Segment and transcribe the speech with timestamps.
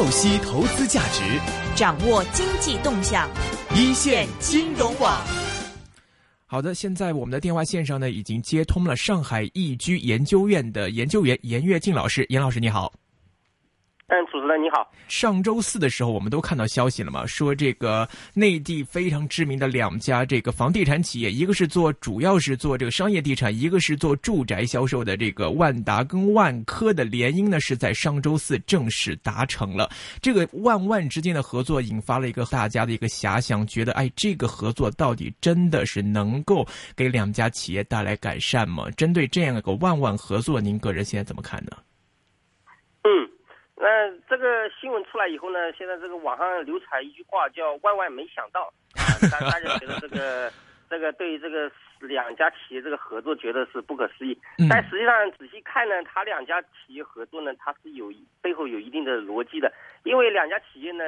[0.00, 1.38] 透析投资价值，
[1.76, 3.28] 掌握经济动向，
[3.76, 5.22] 一线金融网。
[6.46, 12.90] 好的，现在我们的电话线上呢已经接通了上海易居研究院的研究员严跃进老师，严老师你好。
[14.10, 14.90] 嗯，主持人你好。
[15.06, 29.88] 上周四的时候，我们都看到消息了嘛，说这个内地非常知名的两家这个房地产企业，一个是做主要是做这个商业地产，一个是做住宅销售的这个万达跟万科的联姻呢，是在上周四正式达成了。
[30.20, 38.90] 这个万万之间的合作，引发了一个大家的一个遐想，觉得哎，这个合作到底真的是能够给两家企业带来改善吗？
[38.96, 41.76] 针对这样一个万万合作，您个人现在怎么看呢？
[43.04, 43.30] 嗯。
[43.80, 49.00] 那这个新闻出来以后呢，现在这个网上流传一句话叫“万万没想到”，啊，
[49.32, 50.52] 大家觉得这个
[50.90, 51.70] 这个对于这个
[52.00, 59.72] 两家企业这个合作觉得是不可思议，但实际上仔细看呢，它两家企业合作呢，它是有背后有一定的逻辑的，
[60.04, 61.04] 因为两家企业呢。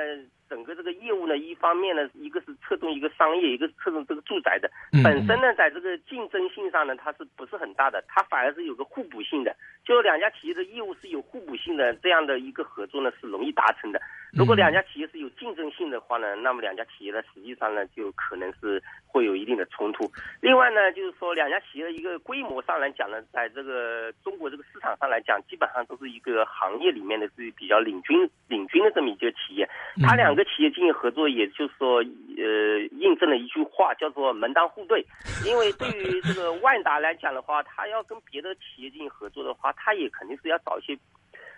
[0.52, 4.70] 整个这个业务呢，一方面呢，一个是侧重一个商业，一个是侧重这个住宅的。
[5.02, 8.04] 本身呢，在这个竞争性上呢，它是不是很大的？
[8.06, 9.56] 它反而是有个互补性的。
[9.82, 13.98] 就两家企业的业务是有互补性的，这样的一个合作呢，是容易达成的。
[14.34, 20.04] 如果两家企业是有竞争性的话呢，那么两家企业呢，实际上呢，就可能是会有一定的冲突。
[20.42, 29.66] 另外呢，就是说两家企业的一个规模上来讲呢，在这个中国这个市场上来讲，基本上都是一个行业里面的是比较领军领军的这么一个企业。
[30.02, 30.42] 它两个。
[30.52, 35.06] 企业进行合作，也就是说，呃，印证了一句话，叫做门当户对。
[35.46, 40.98] 因为对于这个万达来讲的话，他要跟别的企业进行合作的话，他也肯定是要找一些。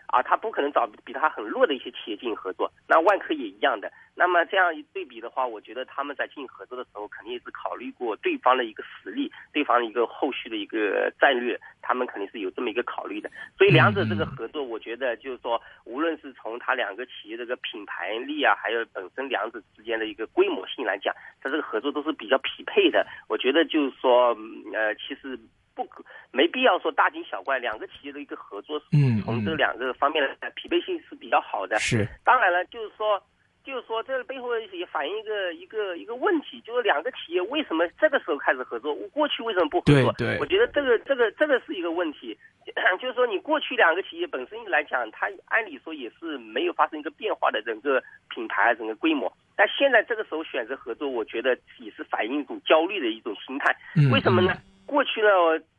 [0.06, 3.90] 啊，他不可能找比他很弱的一些企业进行合作，那万科也一样的。
[4.16, 13.28] 那么这样一对比的话，我觉得他们在进行合作的时候，肯定也是考虑过对方的一个实力，对方的一个后续的一个战略，他们肯定是有这么一个考虑的。
[13.58, 23.04] 所以两者这个合作，我觉得就是说，无论是从他两个企业这个品牌力啊，还有本身两者之间的一个规模性来讲，它这个合作都是比较匹配的。
[23.28, 24.28] 我觉得就是说，
[24.72, 25.36] 呃，其实。
[25.74, 31.78] 不可没必要说大惊小怪，两个企业的一个合作，嗯，从这两个方面来匹配性是比较好的。
[31.78, 33.20] 是，当然了，就是说，
[33.64, 40.12] 就是说，这背后也反映一个一个一个问题，就是两个企业为什么这个时候开始合作，过去为什么不合作？
[40.18, 42.36] 对，我觉得这个这个这个是一个问题，
[43.00, 53.74] 就是说，你过去两个企业本身来讲，它按理说也是没有发生一个变化的整个品牌整个规模，但现在这个时候选择合作，我觉得也是反映一种焦虑的一种心态。
[54.12, 54.54] 为什么呢？
[54.86, 55.28] 过去呢，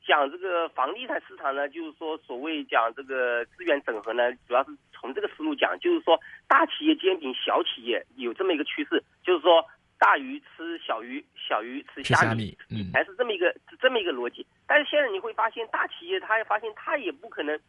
[0.05, 9.63] 讲这个房地产市场呢，就是说所谓讲这个资源整合呢，主要是从这个思路讲，就是说大企业兼并小企业有这么一个趋势，就是说
[9.97, 14.45] 大鱼吃小鱼，小鱼吃虾米，嗯，还是这么一个这么一个逻辑。
[14.67, 17.59] 但是现在你会发现，大企业它发现它也不可能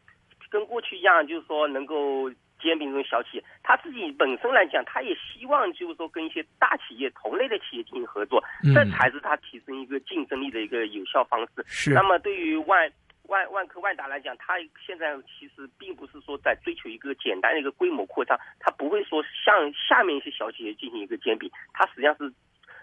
[0.50, 2.30] 跟过去一样，就是说能够。
[2.60, 8.42] 煎饼这种小企业，他自己本身来讲，他也希望就是说跟一些大企业、同类的企业进行合作，
[8.74, 11.64] 这才是他提升一个竞争力的一个有效方式。
[11.66, 11.92] 是。
[11.92, 12.90] 那么对于万
[13.28, 22.32] 万万科、万达来讲，他现在其实并不是说在追求一个简单的一个规模扩张，他不会说向下面一些小企业进行一个兼并，他实际上是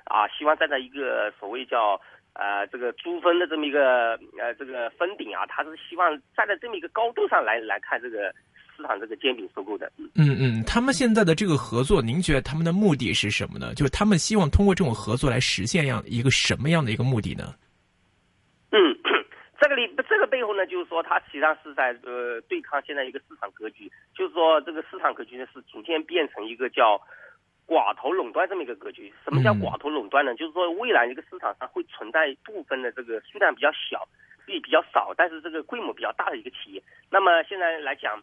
[0.06, 2.00] 啊，希望站在一个所谓叫
[2.33, 8.33] 呃这个珠峰的这么一个呃这个峰顶啊，他是希望站在这么一个高度上来来看这个。
[8.75, 13.73] 市场这个煎饼收购的，嗯嗯，他们现在的这个合作，您觉得他们的目的是什么呢？
[13.75, 17.53] 就是他们希望通过这种合作来实现样一个什么样的一个目的呢？
[18.72, 18.79] 嗯，
[19.62, 27.00] 这个里这个背后呢，就是说它实际上是在呃对抗现在一个市场格局，就是说这个市场格局呢是逐渐变成一个叫
[27.67, 29.13] 寡头垄断这么一个格局。
[29.23, 30.33] 什么叫寡头垄断呢？
[30.35, 34.07] 就是说未来一个市场上会存在部分的这个数量比较小、
[34.45, 36.83] 比比较少，但是这个规模比较大的一个企业。
[37.09, 38.22] 那么现在来讲。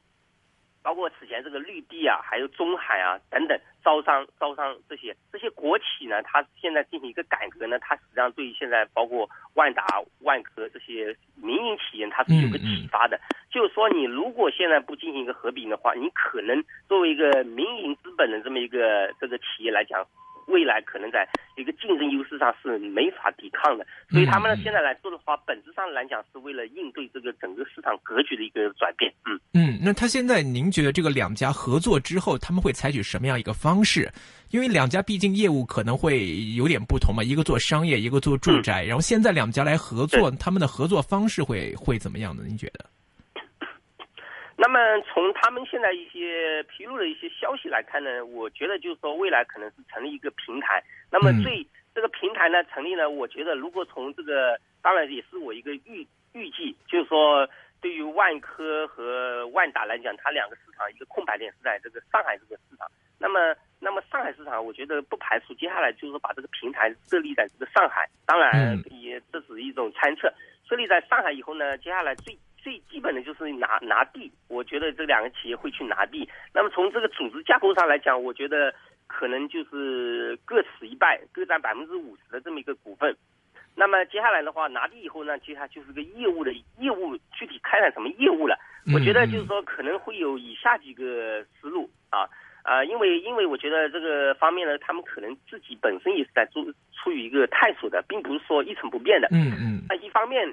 [0.82, 9.84] 包括此前这个绿地啊，还有中海啊等等招商招商这些这些国企呢，它现在进行一个改革呢，它实际上对于现在包括万达、
[10.20, 13.20] 万科这些民营企业，它是有个启发的。
[13.50, 20.06] 就是说，你如果现在不进行一个合并的话，你可能作为一个民营资本的这么一个这个企业来讲。
[20.50, 21.26] 未来可能在
[21.56, 29.12] 一个竞争优势上是没法抵抗的，所以他们呢现在来说的话，本质上来讲是为了应对这个整个市场格局的一个转变。
[29.24, 34.10] 嗯嗯，那他现在您觉得这个两家合作之后，他们会采取什么样一个方式？
[34.50, 42.42] 因为两家毕竟业务可能会有点不同嘛，一个做商业，一个做住宅，然后现在两家来合作，他们的合作方式会会怎么样呢？
[42.46, 42.84] 您觉得？
[44.60, 44.78] 那么
[45.08, 50.84] 从他们现在一些披露的一些消息来看呢，我觉得就是说未来可能是成立一个平台。
[51.10, 57.48] 那么最这个平台呢成立呢，我觉得如果从这个，当然也是我一个预预计，就是说
[57.80, 62.86] 对于万科和万达来讲，它两个市场一个空白点是在这个上海这个市场。
[63.18, 68.06] 那么，那么上海市场，我觉得不排除接下来就是说把这个平台设立在这个上海。
[68.26, 70.30] 当然，也这只是一种猜测。
[70.68, 74.30] 设立在上海以后呢，接下来最最基本的就是拿拿地。
[74.48, 76.28] 我觉得这两个企业会去拿地。
[76.54, 78.74] 那么从这个组织架构上来讲，我觉得
[79.06, 83.16] 可能就是各持一半，各占百分之五十的这么一个股份。
[83.74, 88.58] 那么接下来的话，拿地以后呢，接下来就是个业务的业务具体开展什么业务了。
[88.92, 92.28] 我觉得就是说可能会有以下几个思路啊。
[92.62, 96.62] 啊，因为因为我觉得这个方面呢，他们可能自己本身也是在做
[96.92, 99.28] 处于一个探索的，并不是说一成不变的。
[99.32, 99.82] 嗯嗯。
[99.88, 100.46] 那一方面，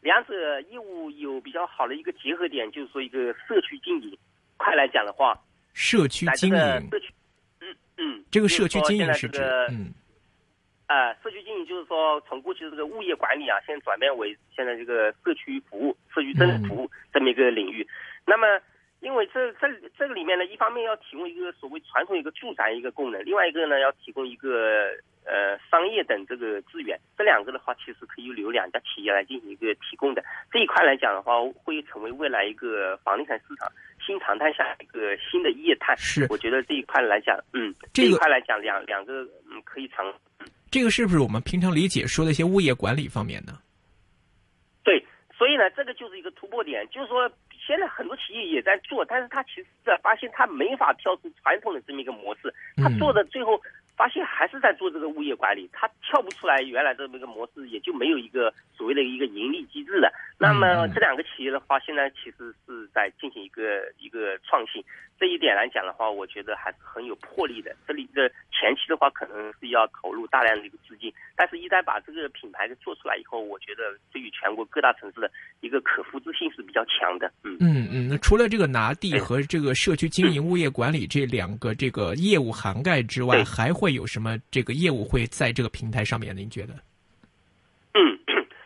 [0.00, 4.16] 两者业务有比较好的一个结合点，就是说一个社区经营。
[4.56, 5.38] 快来讲的话，
[5.74, 6.90] 社区经营。
[6.90, 7.12] 社区。
[7.60, 8.24] 嗯嗯。
[8.30, 9.92] 这个社区经营是指嗯。
[10.86, 17.86] 啊，社区经营就是说，从过去的这个物业管理啊，现在转变为现在这个社区服务、社区政治服务这么一个领域。
[18.26, 18.46] 那么。
[19.00, 19.66] 因为这这
[19.98, 24.90] 这个里面呢，一方面要提供一个所谓传统一个住宅一个功能，另外一个呢要提供一个
[25.24, 27.00] 呃商业等这个资源。
[27.16, 30.22] 这两个的话，其实可以由两家企业来进行一个提供的。
[30.52, 31.32] 这一块来讲的话，
[31.64, 33.72] 会成为未来一个房地产市场
[34.06, 35.96] 新常态下一个新的业态。
[35.96, 40.12] 是，我觉得这一块来讲，嗯，这一块来讲，两两个嗯可以成。
[40.70, 43.54] 这个是不是我们平常理解说的一些物业管理方面呢？
[44.84, 45.02] 对，
[45.36, 47.30] 所以呢，这个就是一个突破点，就是说。
[47.64, 49.66] 现在很多企业也在做，但是他其实
[50.02, 53.60] 发现他没法跳出传统的这么一个模式，他做的最后
[54.00, 60.10] 发现还是在做这个物业管理，他跳不出来原来这么一个模式，也就没有一个所谓的一个盈利机制了。
[60.38, 64.82] 那么这两个企业的话，现在其实是在进行一个一个创新，
[65.18, 67.76] 这一点来讲的话，我觉得还是很有魄力的。
[67.86, 75.30] 这里的前期的话，可能是要投入大量的一个资金，但是一旦把这个品牌给做出来以后，我觉得对于全国各大城市的
[75.60, 77.30] 一个可复制性是比较强的。
[77.44, 77.58] 嗯。
[77.60, 86.36] 嗯嗯，那除了这个拿地和这个社区经营、物业管理这两个这个业务涵盖之外，还会有什么这个业务会在这个平台上面？
[86.36, 86.74] 您觉得？
[87.92, 88.18] 嗯，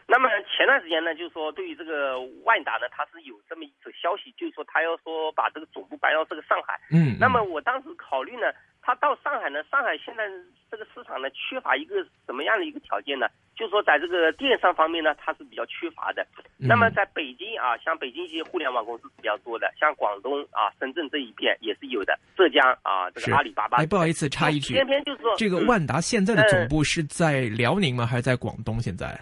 [0.07, 6.79] 那么前段时间呢，就是说对于这个万达呢，它是有这么一则消息，就是说它要说把这个总部搬到这个上海。
[6.91, 8.53] 嗯，那么我当时考虑呢，
[8.87, 10.29] 他到上海呢，上海现在
[10.71, 13.27] 这个市场呢，缺乏一个什么样的一个条件呢？
[13.57, 16.27] 就是说，在这个电商方面呢，它是比较缺乏的。
[16.59, 22.19] 那么在北京啊，像北京一些互联网公司是比较多的，像广东啊、深圳这一片也是有的。
[22.37, 23.79] 浙江啊，这个阿里巴巴。
[23.79, 28.05] 哎，不好意思，插一句，偏偏就是说，这个万达现在的总部是在辽宁吗？
[28.05, 28.79] 还是在广东？
[28.79, 29.19] 现在？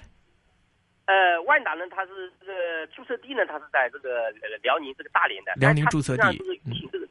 [1.07, 4.33] 呃，万达呢，它是这个注册地呢，它是在这个
[4.63, 5.53] 辽宁这个大连的。
[5.55, 6.43] 辽宁注册地。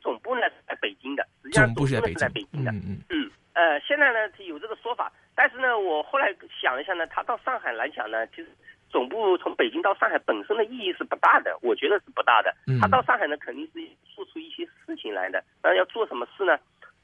[0.02, 2.72] 总部呢是在北京的，实际上总部是在北京的。
[2.72, 3.32] 嗯嗯嗯。
[3.54, 5.12] 呃，现在呢有这个说法。
[5.36, 8.48] 但是呢，我后来想一下呢，他到上海来讲呢，其实
[8.90, 12.54] 总部从北京到上海本身的意义是不大的，我觉得是不大的。
[12.80, 13.80] 他到上海呢，肯定是
[14.16, 15.44] 做出一些事情来的。
[15.64, 16.58] 那要做什么事呢？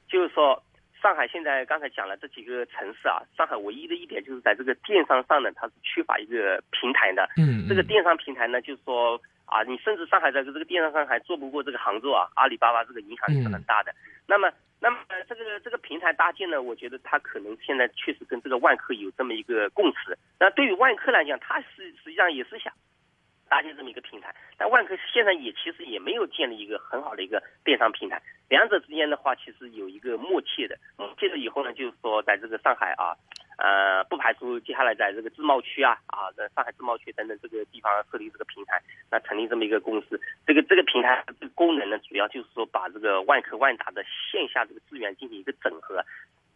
[0.08, 0.62] 就是说，
[1.00, 7.28] 上海现在刚才讲了这几个城市啊，上海唯一的一点就是在这个电商上呢，它是缺乏一个平台的。
[7.36, 7.66] 嗯。
[7.68, 13.94] 这个电商平台呢，就是说啊，你甚至上海在这个电商上还做不过这个杭州啊，阿里巴巴这个影响力是很大的。
[14.26, 14.50] 那么。
[14.80, 14.98] 那么
[15.28, 20.16] 这个这个平台搭建呢，我觉得它可能现在确实跟这个万科有这么一个共识。
[20.38, 22.72] 那对于万科来讲，它是实际上也是想
[23.48, 28.22] 搭建这么一个平台，但万科现在也其实也没有建立一个很好的一个电商平台。
[28.48, 30.78] 两者之间的话，其实有一个默契的。
[30.96, 33.16] 默契了以后呢，就是说在这个上海啊。
[33.58, 40.20] 呃，不排除接下来在这个自贸区啊啊，在上海自贸区等等这个地方设立这个平台，那成立这么一个公司。
[40.46, 46.00] 这个这个平台这个功能呢，主要就是说把这个万科万达的线下这个资源进行一个整合，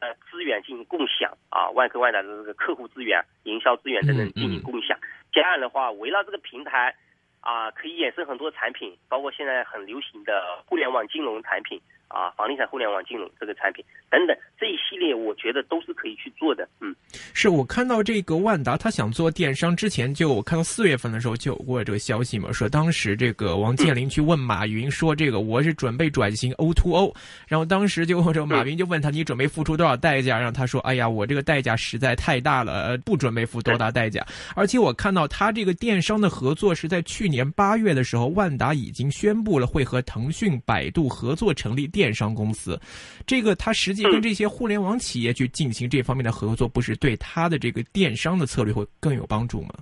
[0.02, 4.99] 呃，资源进行共享啊，万科万达的这个客户资源、营销资源等等进行共享。
[5.30, 6.92] 这样的话，围绕这个平台
[7.40, 11.80] 啊，可以衍生很多产品，包括现在很流行的互联网金融产品。
[12.12, 16.69] 啊，房地产互联网金融这个产品等等这一系列，我觉得都是可以去做的。
[16.81, 16.95] 嗯，
[17.33, 27.14] 是我看到这个万达他想做电商之前，就我看到四月份的时候就有过这个消息嘛，说当时这个王健林去问马云说这个我是准备转型 O to O，
[27.49, 34.23] 然后当时就这马云就问他你准备付出多少代价，让他说哎呀我这个代价实在太大了，不准备付多大代价。
[34.54, 42.01] 而且我看到他这个电商的合作是在去年八月的时候，万达已经宣布了会和腾讯、百度合作成立电。
[42.02, 42.76] 电商公司，
[43.25, 49.75] 这个他实际跟这些互联网企业去进行这方面的合作，不是对他的这个电商的策略会更有帮助吗？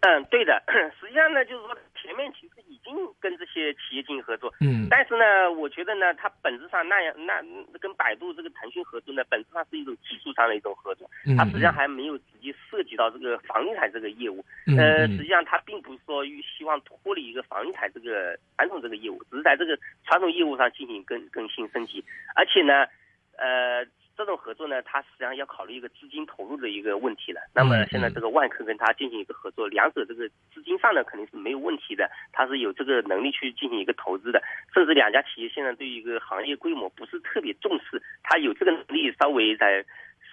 [0.00, 0.60] 嗯，对的。
[0.98, 2.47] 实际上呢，就是说前面其实已
[3.20, 7.42] 跟这些企业进行合作，嗯，但是呢，我觉得呢，它本质上那样那
[7.78, 14.44] 跟百度这个腾讯合作呢，本质上是一种技术上的一种合作，嗯它实际上还没有直接涉及到这个房地产这个业务。
[14.66, 16.24] 嗯呃，嗯实际上它并不是说
[16.56, 22.04] 希望脱离一个房地产这个传统这个业务，只是在这个传统业务上进行更更新升级，
[22.34, 22.86] 而且呢，
[23.36, 23.86] 呃。
[24.18, 27.40] 这种合作呢，它实际上要考虑一个资金投入的一个问题了。
[27.54, 34.42] 那么现在这个万科跟它进行一个合作，两者这个资金上呢肯定是没有问题的，它是有这个能力去进行一个投资的。
[34.74, 39.86] 甚至两家企业现在对于一个行业规模不是特别重视，它有这个能力稍微在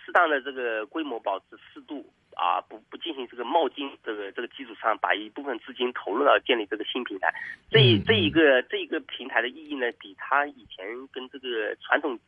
[0.04, 7.32] 适当的这个规模保持适度啊，不不进行这个冒进这个这个基础上，把一部分资金投入到建立这个新平台。
[7.70, 12.20] 这一这一个这一个平台的意义呢，比它以前跟这个传统。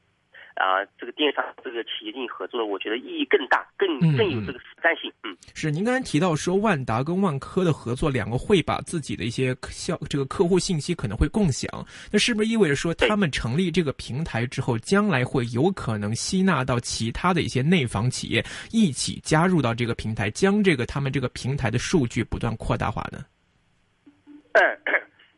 [0.57, 3.87] 啊，这个电商这个企业进行合作，我觉得意义更大，更
[4.17, 5.11] 更有这个实战性。
[5.23, 11.69] 嗯，是您刚才提到说万达跟万科的合作，两个会把自己的一些销这个客户信息可能会共享，
[12.11, 23.23] 那是不是意味着说他们成立这个平台之后，将来会有可能吸纳到其他的一些内房企业一起加入到这个平台，将这个他们这个平台的数据不断扩大化呢？
[24.53, 24.63] 嗯。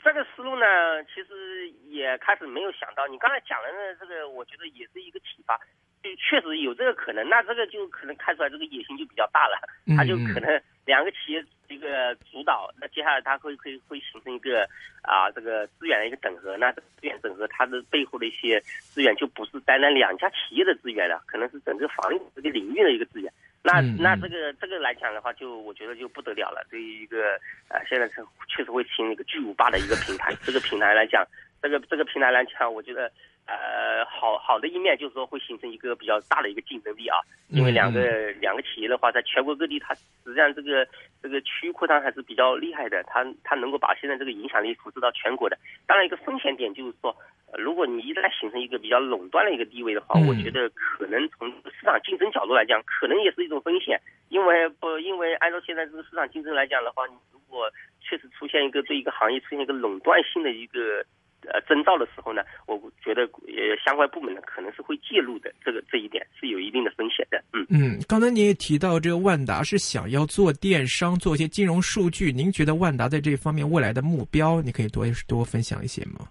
[0.09, 0.65] 这个思路呢，
[1.03, 3.05] 其实也开始没有想到。
[3.05, 5.55] 你刚才讲的呢，这个我觉得也是一个启发，
[6.01, 7.29] 就确实有这个可能。
[7.29, 9.61] 那这个就可能看出来这个野心就比较大了，
[9.95, 14.67] 他就可能两个企业一个主导，那接下来它会会会形成一个
[15.03, 16.57] 啊这个资源的一个整合。
[16.57, 23.31] 那资源整合它的背后的一些资源就不是单单两家企业的资源了，可能是整个房地产这个领域的一个资源。
[23.61, 26.65] 那那这个这个来讲的话，就我觉得就不得了了。
[26.69, 30.33] 对于一个呃，现在是确实会形成一个巨无霸的一个平台。
[30.43, 31.25] 这个平台来讲，
[31.61, 33.11] 这个这个平台来讲，我觉得
[33.49, 37.17] 呃，好好的一面就是说会形成一个比较大的一个竞争力啊。
[37.49, 40.87] 因为两个两个企业的话，在全国各地，它实际上这个
[41.21, 43.03] 这个区域扩张还是比较厉害的。
[43.03, 45.57] 它它能够把现在这个影响力复制到全国的。
[45.87, 47.15] 当然，一个风险点就是说。
[47.57, 53.99] 如果你一旦形成一个比较垄断的一个地位的话，我觉得可能从市场竞争角度来讲，可能也是一种风险。
[54.29, 57.67] 因为不，因为按照现在这个市场竞争来讲的话，你如果
[58.01, 61.03] 确实出现一个对一个行业出现一个垄断性的一个
[61.47, 65.53] 呃征兆的时候呢，我觉得呃相关部门呢可能是会介入的。
[65.63, 67.43] 这个这一点是有一定的风险的。
[67.53, 72.31] 嗯嗯，刚才您也提到这个万达是想要做电商，做一些金融数据。
[72.31, 76.27] 您觉得万达在这方面未来的目标，你可以多多分享一些吗？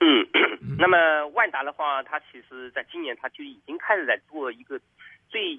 [0.00, 0.26] 嗯，
[0.78, 4.78] 那么万达的话，它其实在今年它就已经开始在做一个
[5.28, 5.58] 最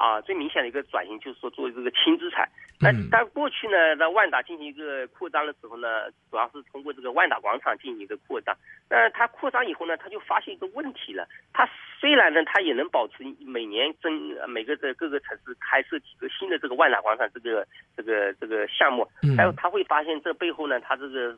[0.00, 2.48] 啊最明显的一个转型，就是说做这个轻资产。
[2.80, 8.56] 那但过去呢，在万达进行一个扩张的时候呢，主要是通过这个万达广场进行一个扩张。
[8.88, 11.28] 那它扩张以后呢，它就发现一个问题了。
[11.52, 11.68] 它
[12.00, 14.10] 虽然呢，它也能保持每年增
[14.48, 21.36] 每个的各个城市开设几个新的这个万达广场这个这个这个项目，还有它会发现这背后呢，它这个。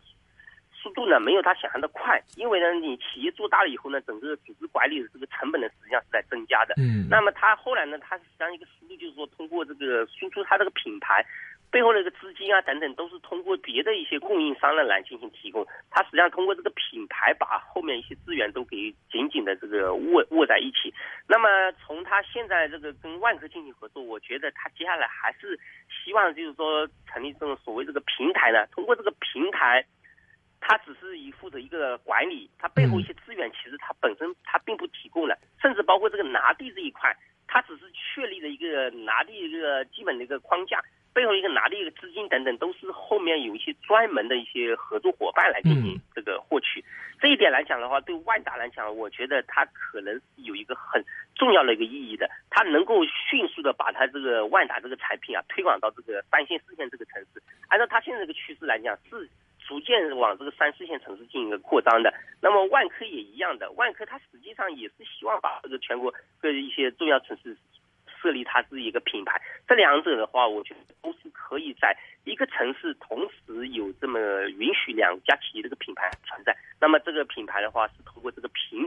[0.83, 6.75] 速度呢没有他想象的快，因为呢你企业做大了以后呢，整个组织管理的这个成本呢实际上是在增加的。
[6.77, 7.07] 嗯。
[7.09, 11.25] 那么他后来呢，他实际上一个思路就是说，通过这个输出他这个品牌
[11.71, 15.65] 背后的一个资金啊等等，都是通过别的一些供应商呢来进行提供。
[15.91, 20.93] 他实际上通过这个品牌把后面一些资源都给紧紧的这个握握在一起。
[21.29, 21.49] 那么
[21.85, 25.59] 从他现在这个跟万科进行合作，我觉得他接下来还是
[25.89, 29.85] 希望就是说成立这种所谓这个平台呢，通过这个平台。
[30.65, 37.15] 它只是以负责一个管理，它背后一些资源其实它本身它并不提供了，甚至包括这个拿地这一块，
[37.49, 40.81] 它只是确立了一个拿地一个基本的一个框架，
[41.13, 46.83] 背后一个拿地一个资金等等都是后面有一些专门的一些合作伙伴来进行这个获取。
[47.21, 51.05] 这一点来讲的话，对万达来讲，我觉得它可能是有一个很
[51.35, 59.29] 重要的一个意义的，它能够迅速的把它这个万达这个产品啊推广到这个三线四线这个城市，按照它现在这个趋势来讲是。
[59.73, 62.13] 逐渐往这个三四线城市进行一个扩张的，
[62.43, 67.57] 那么万科也一样的，万科它实际上也是希望把这个全国各一些重要城市
[68.21, 69.41] 设立它自己一个品牌。
[69.67, 74.21] 这两者的话，我觉得都是可以在一个城市同时有这么
[74.59, 76.55] 允许两家企业这个品牌存在。
[76.79, 78.87] 那么这个品牌的话，是通过这个平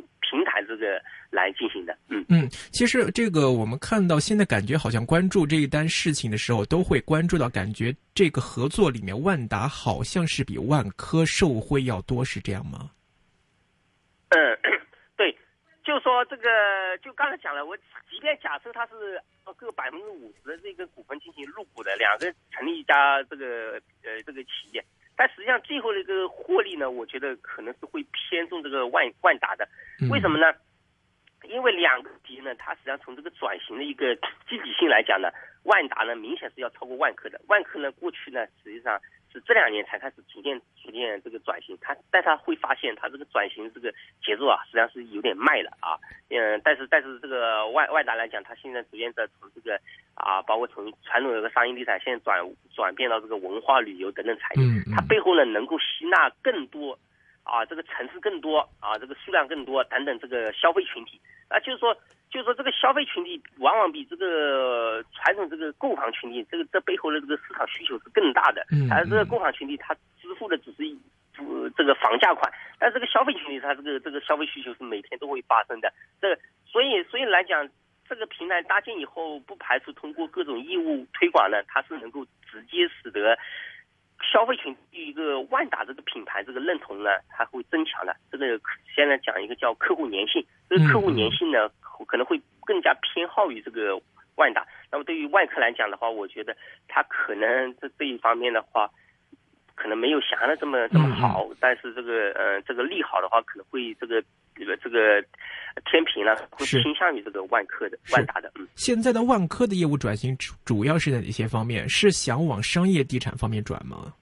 [0.66, 1.98] 这个来进行的。
[2.10, 12.92] 嗯嗯，其实这个我们看到现在感觉好像关注这一单事情的时候，都会关注到感觉这个合作里面，万达好像是比万科受惠要多，是这样吗？
[14.30, 14.38] 嗯，
[15.16, 15.32] 对，
[15.84, 16.50] 就说这个，
[17.04, 17.78] 就刚才讲了，我
[18.10, 19.22] 即便假设它是
[19.56, 24.84] 各百分之五十的这个股份进行入股的，两个成立一家这个呃这个企业。
[25.16, 29.68] 但实际上，最后的一个获利呢，我觉得可能是会偏重这个万万达的。
[30.10, 30.54] 为什么呢？
[31.44, 34.16] 因为两个企业呢，它实际上从这个转型的一个
[34.50, 35.30] 积极性来讲呢，
[35.64, 37.40] 万达呢明显是要超过万科的。
[37.48, 39.00] 万科呢过去呢实际上
[39.36, 43.92] 是这两年才开始逐渐逐渐这个转型，他但他会发现他这个转型这个
[44.24, 46.00] 节奏啊，实际上是有点慢了啊。
[46.30, 49.77] 嗯，但是但是这个外万达来讲，他现在逐渐在从这个
[50.13, 52.39] 啊，包括从传统的这个商业地产，现在转
[52.74, 56.98] 转变到这个文化旅游等等产业，嗯嗯它背后呢能够吸纳更多
[57.44, 61.94] 啊，这个城市更多啊，这个数量更多等等这个消费群体啊，就是说。
[62.32, 64.95] 就是说，这个消费群体往往比这个
[65.25, 68.63] 传统这个购房群体，这个这背后的这个市场需求是更大的。
[68.70, 69.91] 嗯而这个购房群体，他
[70.22, 70.96] 支付的只是一
[71.39, 75.91] 呃这个房价款，但这个消费群体，他这个这个消费需求是每天都会发生的。
[76.22, 77.67] 这个所以所以来讲，
[78.08, 83.36] 这个平台搭建以后，不排除通过各种业务推广呢，它是能够直接使得
[84.32, 88.15] 消费群对一个万达这个品牌这个认同呢，它会增强的。
[88.32, 88.62] 这个
[88.96, 91.67] 现在讲一个叫客户粘性，这个客户粘性呢，
[92.05, 94.00] 可能会更加偏好于这个
[94.36, 94.63] 万达。
[94.96, 96.56] 那么对于万科来讲的话，我觉得
[96.88, 98.90] 它可能这这一方面的话，
[99.75, 101.46] 可能没有想象的这么这么好。
[101.60, 104.24] 但是这个呃这个利好的话，可能会这个
[104.56, 105.22] 这个这个
[105.84, 108.50] 天平呢会倾向于这个万科的万达的。
[108.56, 108.66] 嗯。
[108.75, 111.90] 现在的万科的业务转型主主要是在哪些方面？
[111.90, 114.14] 是想往商业地产方面转吗？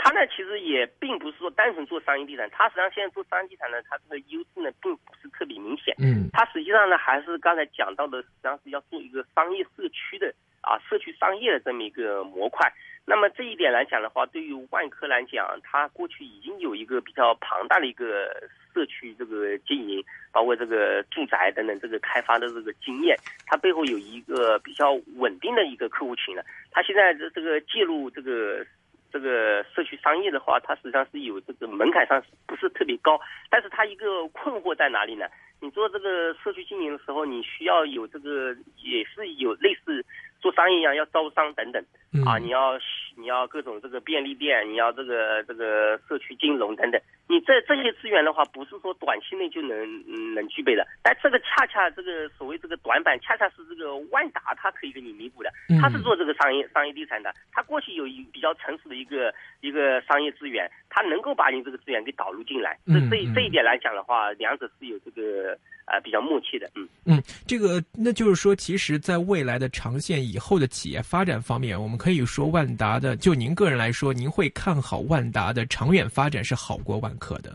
[0.00, 5.94] 嗯，他呢其实也并不是说单纯做商业地产，他实际上现在做商业地产呢，它这个优势呢并不是特别明显。
[5.98, 12.72] 嗯它实际上呢还是刚才讲到的，实际上是要做一个商业社区的啊社区商业的这么一个模块。
[13.06, 18.30] 那么这一点来讲的话，对于万科来讲，它过去已经有一个比较庞大的一个
[18.72, 23.16] 社区这个经营，包括这个住宅等等这个开发的这个经验，
[23.46, 26.44] 它背后有一个比较稳定的一个客户群了。
[26.70, 28.64] 它现在这这个介入这个
[29.12, 35.26] 这个社区商业的话，它实际上是有这个门槛上不是特别高，但是它一个困惑在哪里呢？
[35.60, 40.04] 你做这个社区经营的时候，你需要有这个也是有类似
[40.40, 42.76] 做商业一样要招商等等嗯啊，你要
[43.16, 49.78] 你要各种这个便利店，你要这个这个社区金融等等，你这这些资源的话，不是说短期内就能
[50.08, 50.84] 嗯能具备的。
[51.04, 55.52] 但这个恰恰这个所谓这个短板，恰恰是这个万达它可以给你弥补的。
[55.80, 62.76] 它是做这个商业商业地产的，它过去有一比较成熟的一个一个商业资源，它能够把你这个资源给导入进来。
[62.86, 66.68] 这这这一点来讲的话，两者是有这个呃比较默契的。
[66.74, 66.88] 嗯。
[67.06, 77.50] 嗯，这个那就是说，其实，在未来的长线以后的企业发展方面，我们可以说万达的，就您个人来说，您会看好万达的长远发展是好过万科的。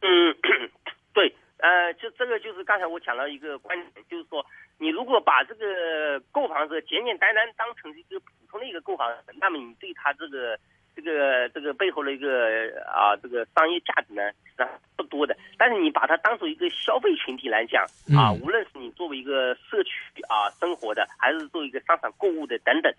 [0.00, 0.34] 嗯，
[1.12, 4.44] 对，呃，就这个就是刚才我讲到一个观点，就是说，
[4.78, 10.58] 你如果把这个购房者简简单单当成一个普通的一个购房者，那么你对他这个
[10.96, 15.36] 这个这个背后的一个啊这个商业价值呢，实际上不多的。
[15.56, 17.84] 但是你把它当做一个消费群体来讲
[18.18, 19.92] 啊，嗯无论是你作为一个社区
[20.28, 22.92] 啊生活的，还是做一个商场购物的等等。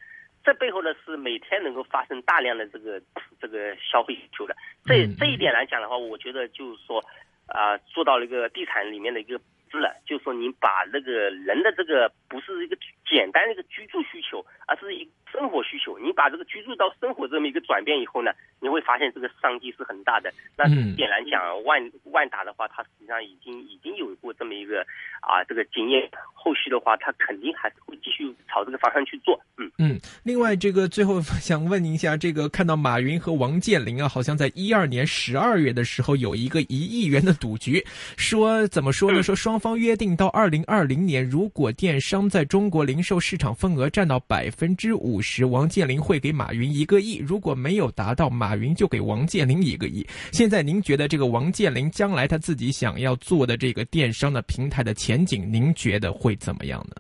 [0.43, 3.01] 这背后呢是每天能够发生大量的这个
[3.39, 7.01] 这个消费需求的，这嗯这一点来讲的话，我觉得就是说，
[7.47, 9.39] 啊、做到了一个地产里面的一个
[9.71, 12.77] 质了，就是说你把那个人的这个不是一个
[13.09, 20.29] 简单的一个居住需求，而是一个生活需求，你把这个居住到生活这么一个转变以后呢，你会发现这个商机是很大的。
[20.57, 24.86] 那一点来讲，万万达的话，它实际上已经已经有过这么一个
[25.27, 27.92] 啊这个经验，后续的话，他肯定还是会
[28.23, 29.69] 继续朝这个方向去做，嗯。
[29.77, 37.83] 嗯，另外，这个最后 想问您一下，这个看到马云和王健林啊，好像在一二年十二月的时候有一个一亿元的赌局，
[38.15, 39.21] 说怎么说呢？
[39.21, 50.05] 说双方约定到二零二零年，如果电商在中国零售市场份额占到百分之五十，王健林会给马云一个亿；如果没有达到，马云就给王健林一个亿。
[50.31, 56.95] 现在您觉得这个王健林将来他自己想要做的这个电商的平台的前景，您觉得会怎么样呢？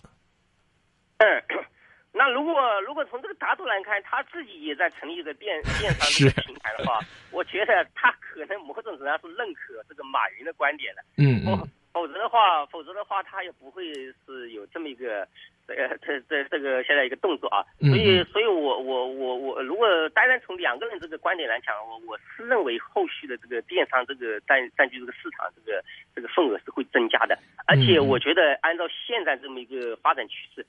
[2.33, 6.99] 如果如果从这个角度来看，他自己也在成立一个电 电商这个平台的话，
[7.31, 11.03] 我觉得他可能某种程度上是认可这个马云的观点的。
[11.17, 13.93] 嗯否嗯否则的话，否则的话，他也不会
[14.25, 15.27] 是有这么一个
[15.67, 17.63] 这个这这这个现在一个动作啊。
[17.79, 25.83] 嗯所以嗯，所以我我我我，如果单单从两个人这个观点来讲，我我是认为后续的这个电商这个占占据这个市场这个
[26.15, 30.65] 这个份额是会增加的，而且我觉得按照现在这么一个发展趋势。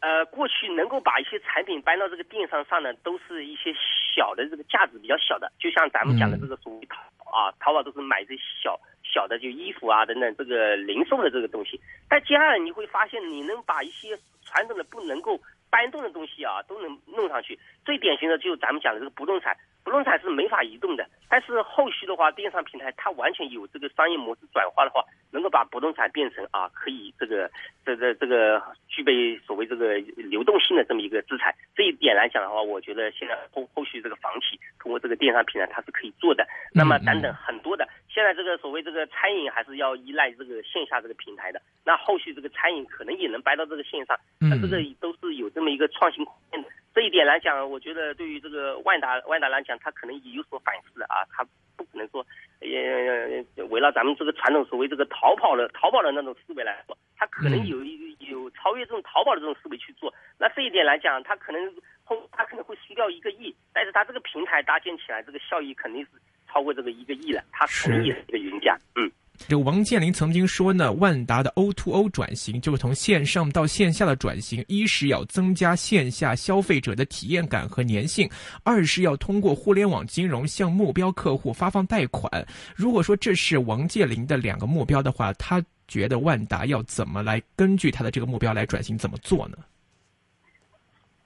[0.00, 3.74] 呃，过去能够把一些产品搬到这个电商上呢，都是一些
[4.14, 11.80] 小的这个价值比较小的，就像咱们讲的这个所谓淘宝啊，淘宝都是买这小小的就衣服啊等等这个零售的这个东西。
[12.08, 17.58] 但接下来你会发现，你能把一些传统的不能够搬动的东西啊，都能弄上去。
[17.84, 21.06] 最典型的就是咱们讲的这个不动产，不动动产是没法移动的。
[21.28, 27.50] 但是后续的话，电商平台它完全有这个商业模式转化的话，能够把不动产变成啊，可以这个
[27.84, 31.54] 这个这个具备所谓这个流动性的这么一个资产。
[31.76, 36.46] 这一点来讲的话，我觉得现在后后续这个房企通过这个电商平台它是可以做的。
[36.72, 41.60] 那么等等很多的，现在这个所谓这个餐饮还是要依赖这个线下这个平台的。
[41.84, 46.68] 那后续这个餐饮可能也能搬到这个线上，那这个都是有这么一个创新空间的。
[46.94, 51.44] 这一点来讲，我觉得对于这个万达万达来讲，他可能也有所反思啊，他
[51.76, 52.24] 不可能说，
[52.60, 60.14] 呃，围绕咱们这个传统所谓这个逃跑的淘宝的那种思维来说，他可能有一有超越这种淘宝的这种思维去做。
[60.38, 66.10] 那这一点来讲，他可能后它可能会输掉一个亿，但是他这个平台搭建起来，这个效益肯定是
[66.46, 68.78] 超过这个一个亿了，他肯定也是一个赢家。
[68.94, 69.10] 嗯。
[69.36, 78.30] 这王健林曾经说呢，万达的 O to O 转型就是从线上到线下的转型，一是要增加线下消费者的体验感和粘性，
[78.62, 82.30] 二是要通过互联网金融向目标客户发放贷款。
[82.76, 89.58] 如果说这是王健林的两个目标的话，他觉得万达要怎么来根据他的这个目标来转型，怎么做呢？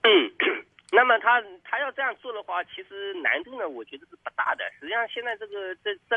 [0.03, 0.11] 嗯，
[0.91, 4.65] 那么他他要这样做的话，其实难度呢，我觉得是不大的。
[4.81, 6.17] 实际上，现在这个这这。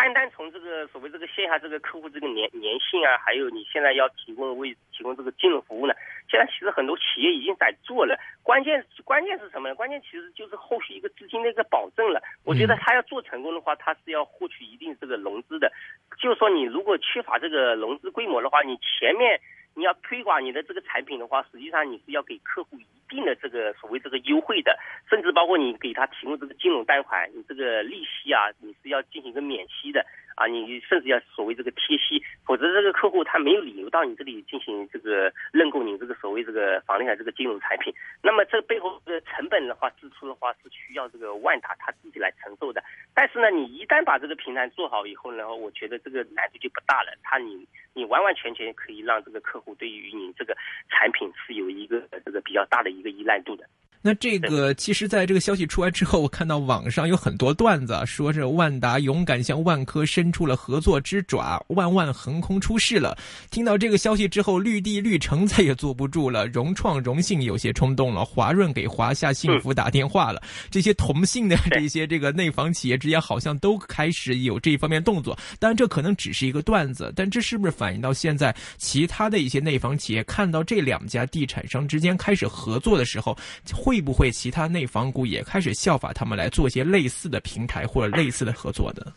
[0.00, 5.92] 单单从这个所谓这个线下这个客户这个粘粘性啊，还有你现在要提供为提供这个金融服务呢，
[6.26, 8.18] 现在其实很多企业已经在做了。
[8.42, 9.74] 关键关键是什么呢？
[9.74, 12.22] 关键其实就是后续一个资金的一个保证了。
[12.46, 15.70] 我觉得他要做成功的话，他是要获取一定这个融资的。
[16.18, 19.38] 就是说，你如果缺乏这个融资规模的话，你前面
[19.80, 24.78] 你要推广你的这个产品的话，实际上你是要给客户一定的这个所谓这个优惠的。
[25.08, 30.04] 甚至包括你给他提供这个金融贷款，你这个利息啊，你是要进行一个免息的
[30.36, 37.92] 啊，你甚至要所谓这个贴息，否则这个客户他没有理由到你这里进行这个认购你这个所谓这个房地产这个金融产品。
[38.22, 42.84] 那么这背后的成本的话，支出的话是需要这个万达他自己来承受的。
[43.20, 47.12] 但是呢，你一旦把这个平台做好以后呢，我觉得这个难度就不大了。
[47.22, 50.56] 他你你完完全全可以让这个客户对于你这个
[50.88, 53.68] 产品是有一个这个比较大的一个依赖度的。
[54.02, 63.14] 那这个其实，在这个消息出来之后，我看到网上有很多段子，说是万达勇敢向万科伸出了合作之爪，万万横空出世了。
[63.50, 75.38] 听到这个消息之后，绿地绿城再也坐不住了，融创融信有些冲动了，华润给华夏幸福打电话了，这些同性的这些这个内房企业之间好像都开始有这一方面动作。
[75.58, 83.36] 当然，这可能只是一个段子，但这是不是反映到现在其他的一些内房企业看到这两家地产商之间开始合作的时候？
[83.74, 89.12] 会会不会其他内房股也开始效法他们来做一些类似的平台或者类似的合作的？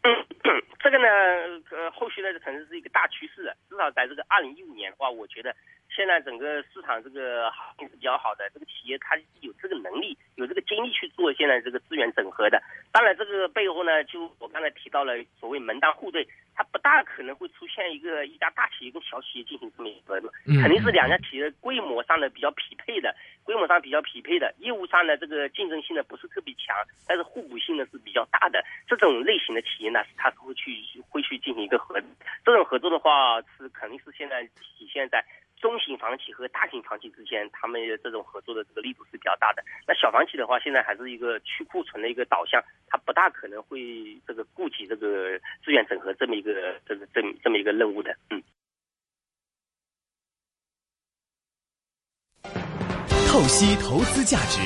[0.00, 0.08] 嗯，
[0.80, 1.06] 这个呢，
[1.70, 3.54] 呃，后续呢可能是一个大趋势。
[3.68, 5.54] 至少在这个二零一五年的话，我觉得
[5.94, 12.62] 现在整个市场这个行情是比较好的，这个企业它有这个能力、有这个精力去做现在这个资源整合的。
[12.90, 16.26] 当然，这个背后呢，就我刚才提到了所谓门当户对。
[16.54, 20.20] 它不大可能会出现一个一家大企业跟小企业进行这么一个，
[20.60, 26.76] 肯定是两家企业规模上的比较匹配的，规模上比较匹配的，业务上的这个竞争性呢不是特别强，
[27.08, 28.62] 但是互补性呢是比较大的。
[28.86, 30.76] 这种类型的企业呢，它是会去
[31.08, 31.98] 会去进行一个合，
[32.44, 35.24] 这种合作的话是肯定是现在体现在。
[35.62, 39.62] 中型房企和大型房企之间，他们这种合作的这个力度是比较大的。
[39.86, 48.14] 那小房企的话，现在还是一个去库存的一个导向，它不大可能会这个顾及这个资源整合这么一个这个这这么一个任务的。
[48.30, 48.42] 嗯。
[53.30, 54.60] 透析投资价值，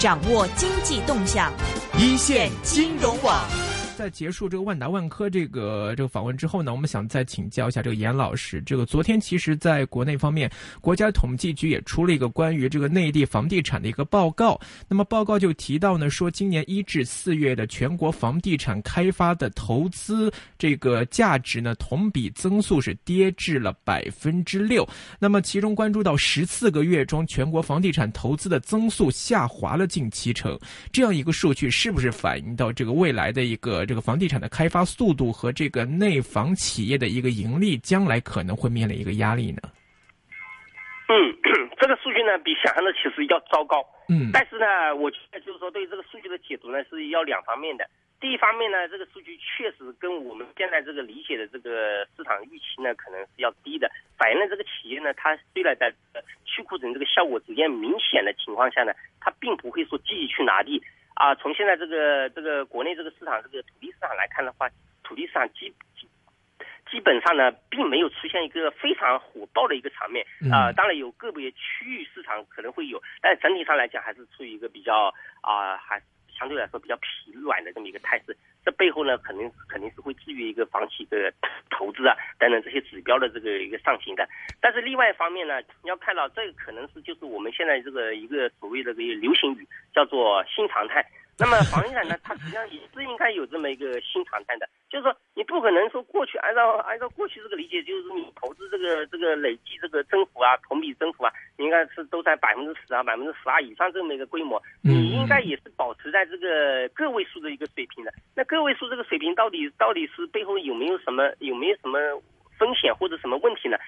[0.00, 1.52] 掌握经济动向，
[2.00, 3.67] 一线金融网。
[3.98, 8.62] 在结束这个万达万科这个这个访问之后呢，我们想再请教一下这个严老师。
[8.62, 10.48] 这个昨天其实在国内方面，
[10.80, 14.56] 国家统计局也出了一个关于这个内地房地产的一个报告。
[14.86, 24.88] 那么报告就提到呢，说今年一至四月的全国房地产开发的投资这个价值呢，同比增速是跌至了百分之六。
[25.18, 30.56] 那么其中关注到十四个月中，全国房地产投资的增速下滑了近七成。
[30.92, 33.87] 这样一个数据是不是反映到这个未来的一个？
[33.88, 39.62] 这个房地产的开发速度和这个内房企业的一个盈利，将来可能会面临一个压力呢。
[41.08, 41.16] 嗯，
[41.80, 43.80] 这个数据呢比想象的其实要糟糕。
[44.10, 47.88] 嗯，但是呢，我觉得就是说对这个数据的解读呢是要两方面的。
[48.20, 55.90] 第一方面呢，这个数据确实跟我们现在这个理解的这个市场预期呢可能是要低的，反映了这个企业呢它虽然在
[56.44, 60.82] 去库存这个效果逐渐明显的情况下呢，它并不会说积极去拿地。
[61.18, 64.70] 啊，从现在这个这个国内这个市场这个土地市场来看的话，
[65.02, 66.08] 土地市场基基
[66.88, 70.70] 基本上呢，并没有出现一个非常火爆的一个场面啊。
[70.72, 76.00] 当然有个别区域市场可能会有，但整体上来讲还是处于一个比较啊，还
[76.38, 78.36] 相对来说比较疲软的这么一个态势。
[78.64, 81.32] 这背后呢，肯定肯定是会制约一个房企的
[81.70, 84.28] 投资啊等等这些指标的这个一个上行的。
[84.60, 91.04] 但是另外一方面呢，你要看到这个可能是就是我们现在这个一个所谓的个流行语叫做新常态。
[91.38, 108.12] 那么房地产呢，它实际上也是应该有这么一个新常态的，就是说你不可能说过去按照按照过去这个理解，就是你投资这个这个累计这个增幅啊，同比增幅啊，应该是都在百分之十啊，百分之十二以上这么一个规模，你应该也是保持在这个个位数的一个水平的。
[108.34, 111.98] 那个位数这个水平到底到底是背后有没有什么有没有什么？
[112.58, 113.78] 风险或者什么问题呢？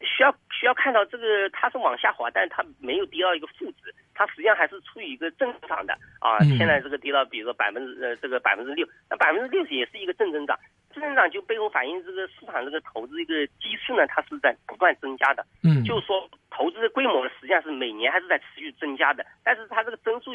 [0.00, 6.38] 需要需要看到这个它是往下滑，但是它没有跌到一个负值，它实际上还是处于一个正增长的啊。
[6.56, 10.58] 现在这个跌到比如说百分之呃这个百分之六，那百分之六十也是一个正增长，
[10.92, 15.44] 正增长就背后反映这个市场这个投资一个基数呢，它是在不断增加的。
[15.64, 20.32] 嗯，就是说投资的规模实际上是每年还是在持续增加的，但是它这个增速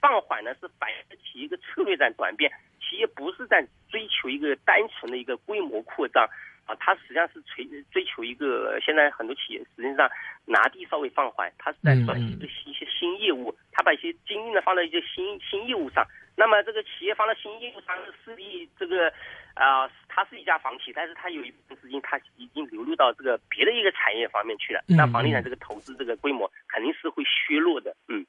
[0.00, 6.28] 放缓呢，是反映企业一个策略在转变，企业不是在追求一个单纯的一个规模扩张。
[6.66, 10.10] 啊，它实际上是追追求一个，现在很多企业实际上
[10.46, 16.06] 拿地稍微放缓，它是在转一个新一些新业务，它把一些精力呢放在一些新新业务上。
[16.36, 19.12] 那么这个企业放到新业务上，势必这个
[19.54, 24.82] 啊，它是一家房企，但是它有一部分资金，它已经流入到这个别的一个产业方面去了。
[24.88, 28.24] 那房地产这个投资这个规模肯定是会削弱的，嗯。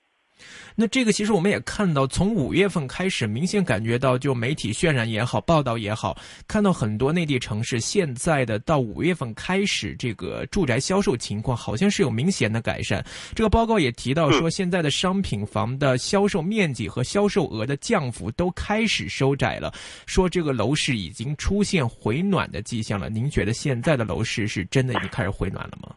[0.75, 6.17] 那这个其实我们也看到，从五月份开始，明显感觉到，就媒体渲染也好，报道也好，
[6.47, 13.03] 看到很多内地城市现在的到五月份开始，这个住宅销售情况好像是有明显的改善。
[13.33, 19.73] 这个报告也提到说，现在的商品房的销售面积和销售额的降幅都开始收窄了，
[20.05, 23.09] 说这个楼市已经出现回暖的迹象了。
[23.09, 25.95] 您觉得现在的楼市是真的已经开始回暖了吗？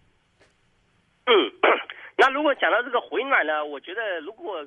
[2.19, 4.67] 那如果讲到这个回暖呢，我觉得如果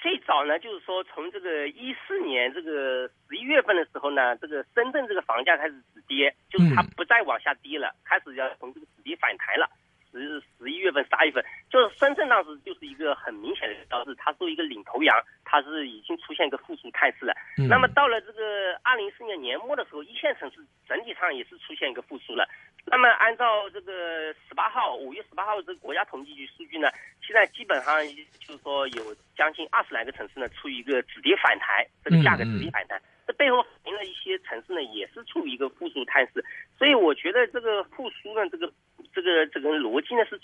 [0.00, 9.68] 最早呢，就是说从这个一四年这个十一月份的时候呢，这个深圳这个房价开始止跌，就是它不再往下跌了，开始要从这个止跌反弹了。
[10.12, 17.32] 十十一月份、十二月份，就是深圳当时就是一个很明显的标志，它作为一个领头羊，它是已经出现一个复苏态势了。
[17.68, 20.56] 那么到了这个二零一四年年末的时候，一线城市
[20.88, 22.44] 整体上也是出现一个复苏了。
[22.86, 26.90] 那么按照这个十八号五月十八号这个国家统计局数据呢，
[27.22, 27.96] 现在基本上
[28.44, 36.44] 就是说有将近二十来个城市呢处于一个止跌反弹，这个价格止跌反弹，这背后反映了一些城市呢也是处于一个复苏态势。
[36.76, 38.70] 所以我觉得这个复苏呢，这个。
[39.12, 40.38] 这个这个逻辑呢是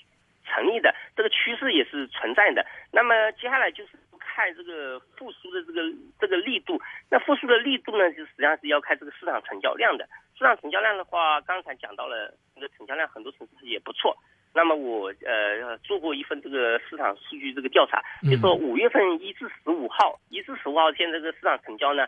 [0.45, 2.67] 成立的，这个趋势也是存在的。
[2.91, 5.83] 那么接下来就是看这个复苏的这个
[6.19, 6.77] 这个力度。
[7.17, 10.07] 那复苏的力度呢，就实际上是要看这个市场成交量的。
[10.37, 14.15] 市场成交量的话，刚才讲到了，这个成交量很多城市也不错。
[14.53, 22.07] 那么我呃做过一份这个市场数据这个调查，就说五月份一至十五号，一至十五号现在这个市场成交呢，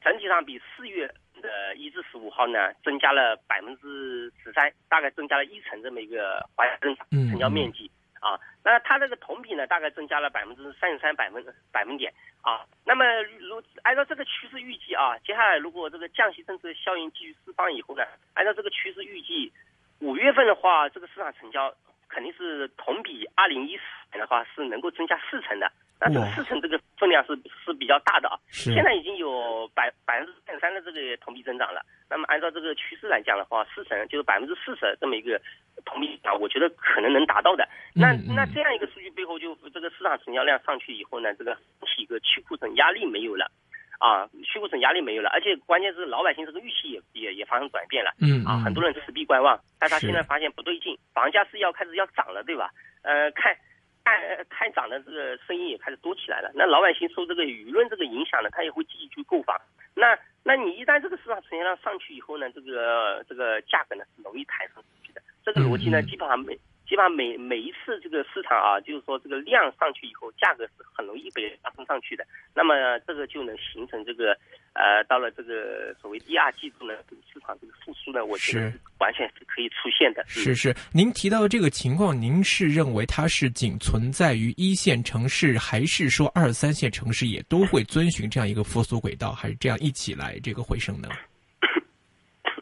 [0.00, 1.12] 整体上比四月。
[1.42, 6.96] 的，一至十五号呢，增加了百分之十三，大概增加了一成这么一个华夏正
[7.28, 7.90] 成交面积
[8.20, 8.38] 啊。
[8.64, 12.64] 那它这个同比呢，大概增加了百分之三十三百分百分点啊。
[12.86, 13.04] 那么
[13.38, 19.52] 如按照这个趋势预计啊，接下来如果这个降息政策效应继续释放以后呢，按照这个趋势预计，
[20.00, 21.74] 五月份的话，这个市场成交
[22.14, 25.70] 肯定是同比二零一四年的话是能够增加四成的。
[26.00, 31.80] 那这个四成这个分量是是比较大的啊，现在已经有百百分之三十三的这个同比增长了。
[32.10, 35.40] 那么按照这个趋势来讲的话，四成就是百分之四十这么一个
[35.84, 37.66] 同比啊，我觉得可能能达到的。
[37.94, 41.54] 那那这样一个数据背后，就这个市场成交量上去以后呢，这个
[41.86, 43.50] 起一个去库存压力没有了
[43.98, 48.12] 啊，去库存压力没有了，而且关键是老百姓这个预期也也也发生转变了。
[48.20, 52.70] 嗯啊，很多人持币观望，但他现在发现不对劲，房价是要开始要涨了，对吧？
[53.02, 53.56] 呃，看。
[54.04, 59.58] 看看涨的这个声音也开始多起来了，那老百姓受这个舆论这个影响呢，他也会积极去购房。
[59.94, 65.22] 那那你一旦这个市场成交量上去以后呢，这个这个价格呢是容易抬升出去的。
[65.42, 66.52] 这个逻辑呢，基本上每
[66.94, 72.24] 基本上每每一次这个市场啊，就是说这个量上去以后，价格是很容易被拉升上去的。
[72.54, 74.38] 那么这个就能形成这个。
[74.74, 80.24] 呃，到了这个所谓第二季度呢，这个市场这个复苏呢，我觉得完全是可以出现的。
[80.26, 91.08] 是是，您提到的这个情况，您是认为它是仅存在于一线城市，还是说二三线城市也都会遵循这样一个复苏轨道，还是这样一起来这个回升呢？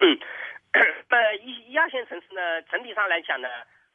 [0.00, 0.12] 嗯，
[1.08, 3.48] 呃，一一二线城市呢，整体上来讲呢。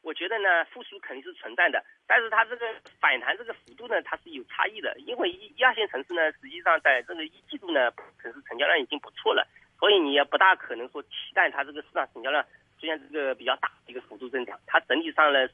[0.08, 2.66] 我觉得呢，复苏肯定是存在的，但是它这个
[2.98, 4.96] 反弹这个幅度呢，它是有差异的。
[5.00, 7.92] 因为一一二线城市呢，实际上在这个一季度呢，
[8.22, 9.46] 城市成交量已经不错了，
[9.78, 12.42] 所以你也不大可能说期待它这个市场成交量
[12.80, 14.58] 出现这个比较大的一个幅度增长。
[14.66, 15.46] 它整体上呢，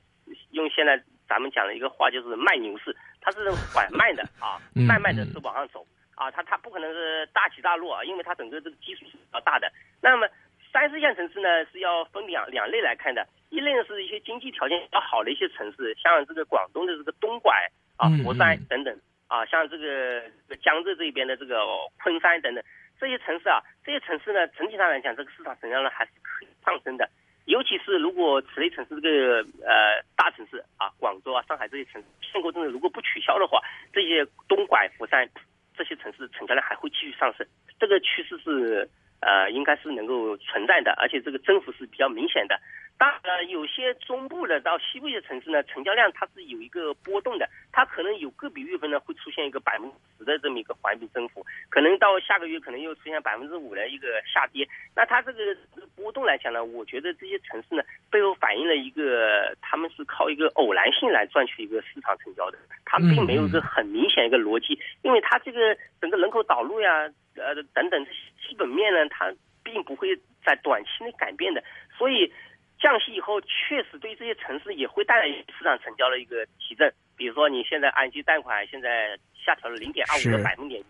[0.51, 5.83] 用现在咱们讲的一个话就是慢牛市，它是缓慢的啊，慢慢的是往上走。
[6.13, 9.67] 啊，它它不可能是大起大落啊，因为它整个这个基数是比较大的。
[9.99, 10.29] 那么
[10.73, 17.55] 三四线城市呢是要分两两类来看的，一类呢是一些经济条件比较好的一些城市，像这个广东的这个东莞
[17.95, 18.99] 啊、佛山等等。
[19.29, 20.21] 啊，像这个
[20.61, 21.65] 江浙这边的这个
[22.03, 22.63] 昆山等等
[22.99, 27.09] 这些城市啊，这些城市呢整体上来讲，这个市场成交量还是可以上升的。
[27.45, 33.59] 尤其是如果此类城市这个呃大城市啊，广州啊、上海这些城市限购政策如果不取消的话，
[33.91, 35.27] 这些东莞、佛山
[35.75, 37.47] 这些城市成交量还会继续上升，
[37.79, 38.87] 这个趋势是
[39.23, 42.59] 呃应该是能够存在的，而且这个增幅是比较明显的。
[42.95, 54.65] 当然，有些中部的到西部一些城市呢，成交量它是有一个波动的，它可能有个别月份呢会出现一个百分之十的这么一个环比增幅，可能到下个月可能又出现百分之五的一个下跌。
[54.95, 55.57] 那它这个
[55.95, 68.17] 波动来讲呢，我觉得这些城市呢背后反映了一个他们是靠一个偶然性来赚取一个市场成交的，它并没有一个很明显一个逻辑，因为它这个整个人口导入呀，呃等等这些
[68.63, 71.61] 本面呢，它并不会在短期内改变的，
[71.97, 72.31] 所以。
[72.79, 75.25] 降息以后，确实对这些城市也会带来
[75.57, 76.91] 市场成交的一个提振。
[77.15, 80.83] 比如说，你现在按揭贷款现在下调了零点二五个百分点，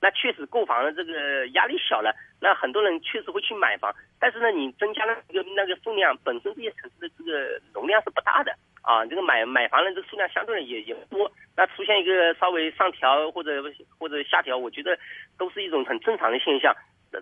[0.00, 3.92] 那确实购房的这个压力小了，那很多人确实会去买房。
[4.20, 11.30] 但是呢，你增加了那个那个数量，本身这些城市的这个容量是不大的啊，这个买买房的这个数量相对也也不多。
[11.56, 13.62] 那出现一个稍微上调或者
[13.98, 14.98] 或者下调，我觉得
[15.36, 16.74] 都是一种很正常的现象。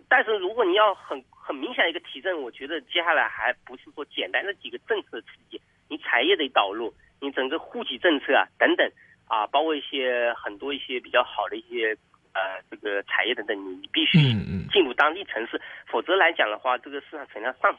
[0.09, 8.87] 但是如果你要很很明显一个提振，我觉得接下来还不是说简单的几个政策刺激，你产业得导入，你整个户籍政策啊等等
[9.27, 11.97] 啊，包括一些很多一些比较好的一些
[12.35, 14.19] 呃这个产业等等，你必须
[14.71, 17.75] 进入当地城市，否则来讲的话，这个市场存量上，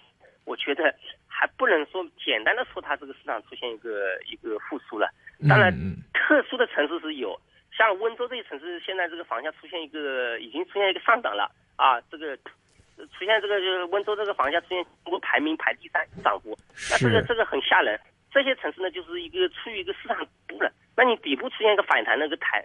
[0.45, 0.93] 我觉得
[1.27, 5.09] 还不能说简单的说它这个市场出现一个一个复苏了。
[5.47, 5.71] 当然，
[6.13, 7.39] 特殊的城市是有，
[7.77, 11.49] 像温州这些城市，现在这个房价出现一个已经出现一个上涨了。
[11.75, 16.57] 啊，这个出现这个就是温州这个房价出现中国排名排第三涨幅，
[16.91, 17.99] 那这个这个很吓人。
[18.31, 22.61] 这些城市呢，就是一个处于一个市场底部了，那你底部出现一个反弹，那个弹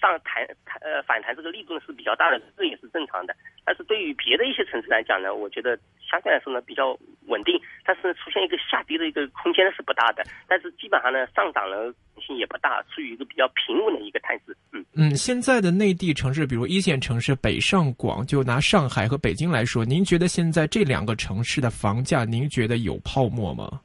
[0.00, 3.34] 上弹弹呃反弹这个力度是比较大的，这也是正常的。
[3.64, 14.56] 但是对于别的一些城市来讲呢，我觉得相对来说呢比较稳定，但是出现一个下跌的一个空间是不大的，但是基本上呢上涨的性也不大，处于一个比较平稳的一个态势。
[14.72, 23.80] 嗯嗯，现在的内地城市，比如一线城市北上广，就拿上海和北京来说，您觉得现在这两个城市的房价，您觉得有泡沫吗？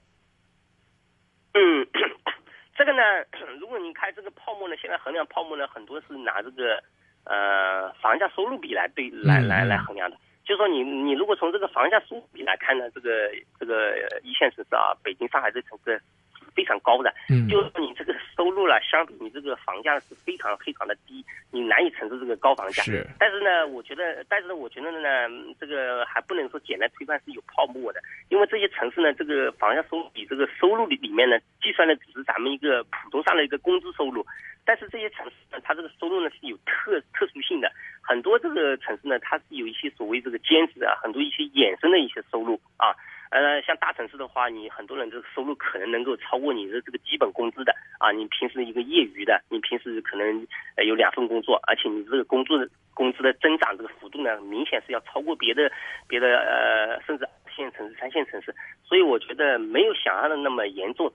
[1.55, 1.85] 嗯，
[2.75, 3.01] 这个呢，
[3.59, 6.81] 如果你看这个泡沫呢，现在衡量泡沫呢，很多是拿这个。
[7.25, 16.01] 呃，房价收入比来对来来来衡量的，就是说你你如果从这个房价收入比来看呢，这个这个一线城市啊，北京、上海这城市
[16.55, 22.83] 非常高的，嗯，就是说你这个收入了，相比你这个房价是非常非常的低，你难以承受这个高房价。
[22.83, 25.27] 是，但是呢，我觉得，但是我觉得呢，
[25.59, 34.25] 这个还不能说简单推断是有泡沫的，因为这些城市呢，这个房价收入比这个收入里里面呢，计算的只是咱们一个普通上的一个工资收入。
[34.65, 37.69] 但是这些城市呢，它这个收入呢是有特特殊性的，
[38.01, 42.95] 很多这个城市呢，它是有一些所谓这个兼职啊，很多一些衍生的一些收入啊。
[43.33, 48.11] 呃，像大城市的话，你很多人这个收入可能能够超过你的这个基本工资的啊。
[48.11, 50.45] 你平时一个业余的，你平时可能
[50.85, 55.71] 有两份工作，而且你这个工作的工资的增长这个幅度呢，明显是要超过别的
[56.07, 58.53] 别的呃，甚至二线城市、三线城市。
[58.85, 61.11] 所以我觉得没有想象的那么严重。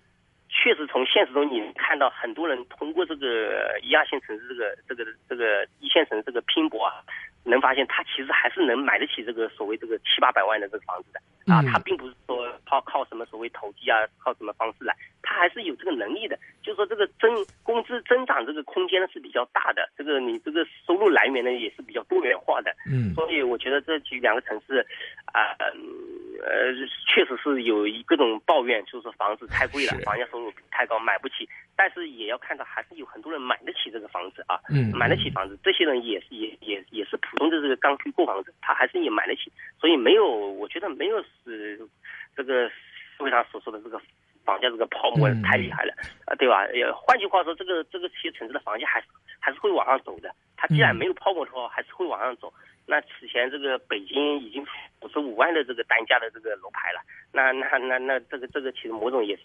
[0.61, 6.99] 确实，从现实中你看到很多人通过这个一二线城市这个这个这个一线城市这个拼搏啊，
[7.45, 11.21] 能发现他其实还是能买得起这个所谓这个七八百万的这个房子的
[11.55, 16.37] 啊，他并不是说靠靠什么所谓投机啊，靠什么方式来，他还是有这个能力的。
[16.61, 22.75] 就是说这个增工资增长这个空间呢是比较大的，这个你这个收入来源呢也是比较多元化的。
[22.91, 24.85] 嗯，所以我觉得这几两个城市
[25.27, 25.55] 啊。
[26.41, 26.73] 呃，
[27.13, 31.49] 确实是有各种抱怨，就是说房子太贵了，房价收入太高，买不起。
[31.77, 35.57] 但是也要看到，还是有很多人买得起这个房子啊，嗯，买得起房子。
[35.63, 39.53] 这些人也是也也也是普通的这个刚需购房者，他还是也买得起。
[39.81, 41.81] 所以没有，我觉得没有是
[42.35, 42.69] 这个
[43.17, 44.01] 社会上所说的这个
[44.45, 45.95] 房价这个泡沫太厉害了
[46.27, 46.67] 啊，对吧？
[46.73, 49.07] 也换句话说，这个这个些城市的房价还是
[49.39, 50.35] 还是会往上走的。
[50.57, 52.53] 它既然没有泡沫的话，还是会往上走。
[52.87, 54.67] 那此前这个北京已经
[55.03, 57.01] 五十五万的这个单价的这个楼盘了，
[57.39, 59.43] 那那那那这个这个其实某种也是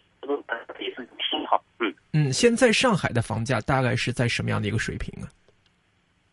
[0.79, 2.33] 也是挺好，嗯嗯。
[2.33, 5.27] 现在上海的房价大概是在什么样的一个水平呢？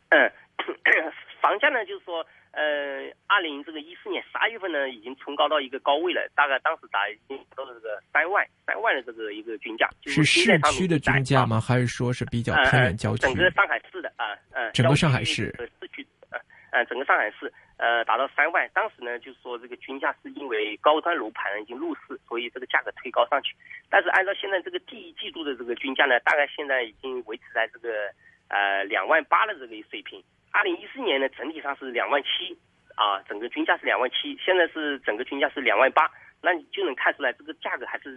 [0.08, 0.30] 嗯，
[1.42, 11.60] 房价呢，就是说，呃，二零这个一四年十二月份呢，已经冲高到一个高位了，大概当时达已经到了这个三万三万的这个一个均价，是市区的均价吗？
[11.60, 13.22] 还是说是比较偏远郊区？
[13.22, 16.40] 整个上海市的啊，嗯，整个上海市市区，嗯。
[16.72, 18.68] 呃，整个上海市呃达到三万。
[18.74, 23.56] 当时呢，就是说这个均价是因为高端楼盘已经入市，所以这个价格推高上去。
[23.88, 28.12] 但是按照现在这个第一季度的这个均价呢，大概现在已经维持在这个
[28.48, 30.22] 呃两万八的这个水平。
[30.52, 32.58] 二零一四年呢，整体上是两万七
[32.96, 36.10] 啊，整个均价是两万七，现在是整个均价是两万八，
[36.42, 38.14] 那你就能看出来这个价格还是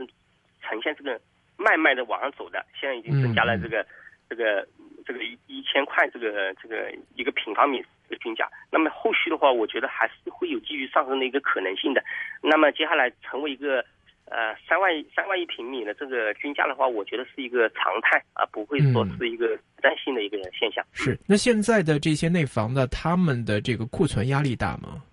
[0.61, 1.19] 呈现这个
[1.57, 2.65] 慢慢的往上走的。
[2.73, 3.85] 现在已经增加了这个
[4.27, 4.67] 这个
[5.05, 8.49] 这个一一千块这个这个一个平方米的均价。
[8.71, 12.03] 那么后续的话，我觉得还是会有继续上升的一个可能性的。
[12.41, 13.83] 那么接下来成为一个。
[14.25, 20.83] 呃，三万三万一平米的这个均价的话，我觉得是一个常态啊，不会说是一个担心的一个现象。
[20.93, 25.03] 是，那现在的这些内房的，他们的这个库存压力大吗？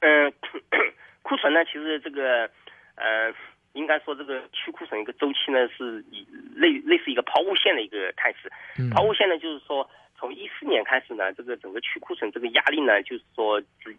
[0.00, 0.30] 嗯，
[1.22, 2.48] 库存呢，其实这个
[2.94, 3.32] 呃，
[3.72, 8.52] 应该说这个去库存一个周期呢，是以类类似一个抛物线的一个态势。
[8.92, 9.88] 抛物线呢，就是说
[10.18, 13.96] 从一四年开始呢，这个整个去库存这个压力呢，就是说直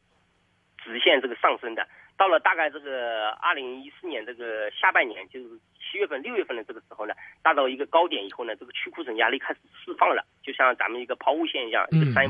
[0.78, 1.88] 直线这个上升的。
[2.18, 5.47] 到了大概这个二零一四年这个下半年，就是
[5.78, 7.13] 七月份、六月份的这个时候呢，
[7.43, 12.26] 达到一个高点以后呢，这个去库存压力开始释放了，就像咱们一个抛物线一样，一个山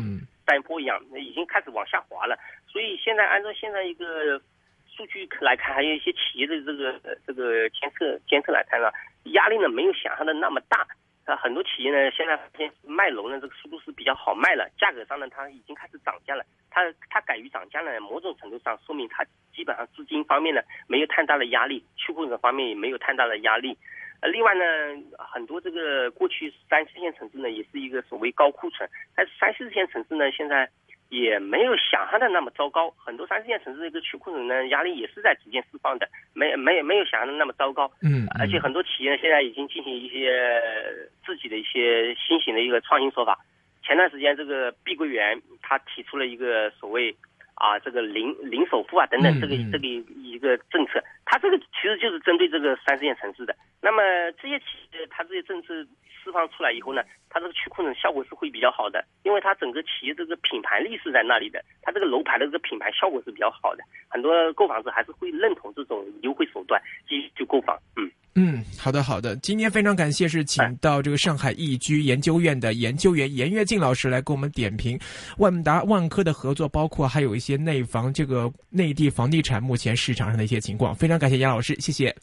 [0.45, 2.37] 山坡一样，已经开始往下滑了。
[2.67, 4.37] 所以现在按照现在一个
[4.93, 8.91] 数据来看，还有一些企业的这个这个监测监测来看呢，
[9.31, 10.85] 压力呢没有想象的那么大。
[11.27, 16.43] 那很多企业呢，现在发现卖楼呢，这个速度是比较好卖了，价格上呢，它已经开始涨价了。
[16.71, 23.77] 它它敢于涨价呢，某种程度上说明它基本上资金方面呢没有太大的压力，去库存方面也没有太大的压力。
[24.21, 24.63] 呃，另外呢，
[25.17, 30.69] 很多这个过去三四线城市呢，也是一个所谓高库存，但是三四线城市呢，现在。
[31.09, 37.89] 也没有想象的那么糟糕，很多三四线城市的一个去库存呢压力也是在逐渐释放的，没没没有想象的那么糟糕。
[38.01, 40.51] 嗯，而且很多企业现在已经进行一些
[41.25, 43.39] 自己的一些新型的一个创新手法。
[43.83, 47.15] 前段时间这个碧桂园他提出了一个所谓
[47.57, 49.87] 啊这个零零首付啊等等这个这个
[50.21, 53.55] 一个政策，它这个其实就是针对这个三四线城市的。
[53.81, 54.01] 那么
[54.41, 55.85] 这些企业它这些政策。
[56.23, 67.79] 释放出来以后呢，它这个去库存效果是会比较好的，因为它整个企业这个品牌力是在那里的，它这个楼盘的这个品牌效果是比较好的，很多购房者还是会认同这种优惠手段，继续去购房。
[67.95, 74.97] 嗯嗯，好的好的，今天非常感谢是请到这个上海易居研究院的研究员严跃进老师来给我们点评
[75.37, 80.93] 万达万科的合作，包括还有一些内房这个内地房地产目前市场上的一些情况。
[80.93, 82.15] 非常感谢严老师，谢谢。